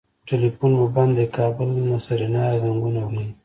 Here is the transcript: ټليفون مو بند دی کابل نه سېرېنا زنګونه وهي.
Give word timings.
ټليفون 0.29 0.71
مو 0.79 0.85
بند 0.95 1.13
دی 1.17 1.25
کابل 1.37 1.69
نه 1.89 1.97
سېرېنا 2.05 2.43
زنګونه 2.63 3.01
وهي. 3.07 3.25